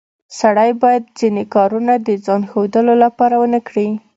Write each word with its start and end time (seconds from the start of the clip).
سړی 0.39 0.71
باید 0.81 1.03
ځینې 1.19 1.43
کارونه 1.55 1.93
د 2.07 2.09
ځان 2.25 2.41
ښودلو 2.51 2.93
لپاره 3.03 3.35
ونه 3.37 3.59
کړي 3.67 3.87